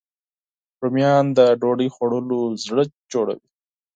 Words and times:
رومیان 0.81 1.25
د 1.37 1.39
ډوډۍ 1.61 1.89
خوړلو 1.95 2.39
زړه 2.65 2.83
جوړوي 3.11 3.47